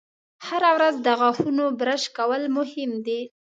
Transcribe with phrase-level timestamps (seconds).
[0.47, 3.21] هره ورځ د غاښونو برش کول مهم دي.